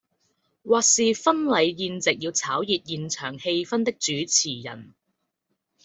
[0.63, 4.95] 或是婚禮宴席要炒熱現場氣氛的主持人